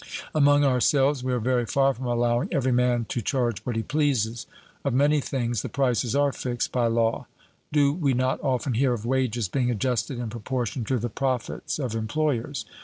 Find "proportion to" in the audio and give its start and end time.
10.31-10.97